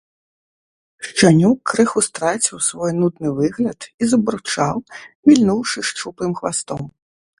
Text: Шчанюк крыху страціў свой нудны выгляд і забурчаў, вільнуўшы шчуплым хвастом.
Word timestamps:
Шчанюк 1.07 1.59
крыху 1.73 1.99
страціў 2.07 2.57
свой 2.69 2.91
нудны 3.01 3.29
выгляд 3.41 3.79
і 3.91 4.03
забурчаў, 4.15 4.75
вільнуўшы 5.33 5.79
шчуплым 5.91 6.31
хвастом. 6.41 6.81